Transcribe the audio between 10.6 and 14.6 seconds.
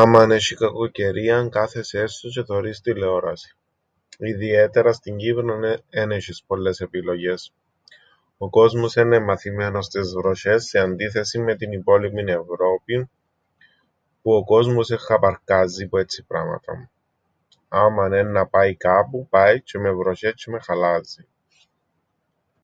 σε αντίθεσην με την υπόλοιπην Ευρώπην, που ο